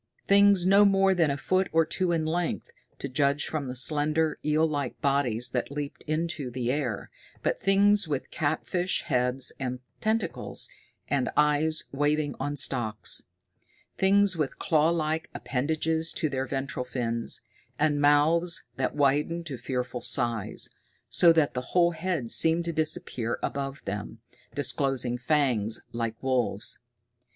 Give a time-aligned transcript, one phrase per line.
[0.25, 4.39] Things no more than a foot or two in length, to judge from the slender,
[4.43, 7.11] eel like bodies that leaped into the air,
[7.43, 10.67] but things with catfish heads and tentacles,
[11.07, 13.25] and eyes waving on stalks;
[13.95, 17.41] things with clawlike appendages to their ventral fins,
[17.77, 20.67] and mouths that widened to fearful size,
[21.09, 24.17] so that the whole head seemed to disappear above them,
[24.55, 26.79] disclosing fangs like wolves'.